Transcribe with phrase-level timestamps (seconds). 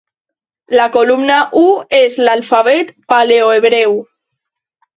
[0.79, 1.63] La columna I
[1.99, 3.97] és l'alfabet paleohebreu.